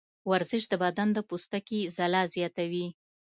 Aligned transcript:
ورزش 0.31 0.63
د 0.69 0.73
بدن 0.83 1.07
د 1.13 1.19
پوستکي 1.29 1.79
ځلا 1.97 2.21
زیاتوي. 2.35 2.87